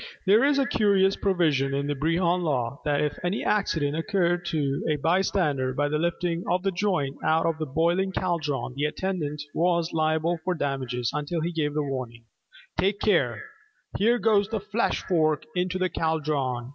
There 0.25 0.43
is 0.43 0.57
a 0.57 0.65
curious 0.65 1.15
provision 1.15 1.75
in 1.75 1.85
the 1.85 1.93
Brehon 1.93 2.41
Law 2.41 2.81
that 2.85 3.01
if 3.01 3.19
any 3.23 3.45
accident 3.45 3.95
occurred 3.95 4.47
to 4.47 4.83
a 4.89 4.95
bystander 4.95 5.75
by 5.75 5.89
the 5.89 5.99
lifting 5.99 6.43
of 6.49 6.63
the 6.63 6.71
joint 6.71 7.17
out 7.23 7.45
of 7.45 7.59
the 7.59 7.67
boiling 7.67 8.11
caldron, 8.11 8.73
the 8.75 8.85
attendant 8.85 9.43
was 9.53 9.93
liable 9.93 10.39
for 10.43 10.55
damages 10.55 11.11
unless 11.13 11.43
he 11.45 11.51
gave 11.51 11.75
the 11.75 11.83
warning: 11.83 12.23
"Take 12.79 12.99
care: 12.99 13.43
here 13.95 14.17
goes 14.17 14.47
the 14.47 14.59
fleshfork 14.59 15.43
into 15.55 15.77
the 15.77 15.87
caldron!" 15.91 16.69